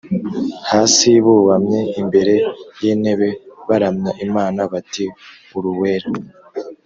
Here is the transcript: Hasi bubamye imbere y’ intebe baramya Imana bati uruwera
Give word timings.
Hasi 0.69 1.09
bubamye 1.25 1.79
imbere 2.01 2.33
y’ 2.81 2.85
intebe 2.93 3.29
baramya 3.67 4.11
Imana 4.27 4.59
bati 4.71 5.05
uruwera 5.57 6.09